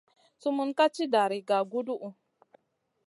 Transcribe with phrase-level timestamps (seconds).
[0.41, 2.09] Sumun ka tì dari gaguduhu.